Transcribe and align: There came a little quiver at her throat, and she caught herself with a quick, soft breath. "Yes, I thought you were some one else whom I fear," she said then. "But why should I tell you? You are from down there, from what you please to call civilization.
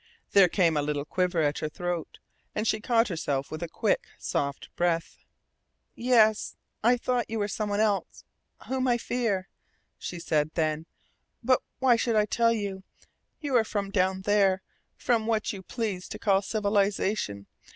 There 0.31 0.49
came 0.49 0.75
a 0.75 0.81
little 0.81 1.05
quiver 1.05 1.43
at 1.43 1.59
her 1.59 1.69
throat, 1.69 2.17
and 2.55 2.67
she 2.67 2.79
caught 2.79 3.09
herself 3.09 3.51
with 3.51 3.61
a 3.61 3.67
quick, 3.67 4.07
soft 4.17 4.75
breath. 4.75 5.19
"Yes, 5.93 6.55
I 6.83 6.97
thought 6.97 7.29
you 7.29 7.37
were 7.37 7.47
some 7.47 7.69
one 7.69 7.79
else 7.81 8.23
whom 8.67 8.87
I 8.87 8.97
fear," 8.97 9.47
she 9.99 10.17
said 10.19 10.49
then. 10.55 10.87
"But 11.43 11.61
why 11.77 11.97
should 11.97 12.15
I 12.15 12.25
tell 12.25 12.51
you? 12.51 12.81
You 13.41 13.55
are 13.57 13.63
from 13.63 13.91
down 13.91 14.21
there, 14.21 14.63
from 14.95 15.27
what 15.27 15.53
you 15.53 15.61
please 15.61 16.07
to 16.09 16.17
call 16.17 16.41
civilization. 16.41 17.45